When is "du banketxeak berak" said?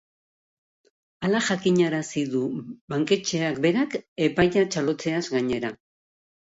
2.33-4.01